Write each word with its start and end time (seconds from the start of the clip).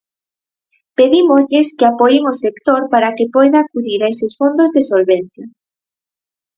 Pedímoslles 0.97 1.67
que 1.77 1.85
apoien 1.91 2.23
o 2.33 2.35
sector 2.43 2.81
para 2.93 3.13
que 3.17 3.31
poida 3.35 3.57
acudir 3.61 3.99
a 4.01 4.09
eses 4.13 4.33
fondos 4.39 4.69
de 4.75 4.81
solvencia. 4.91 5.45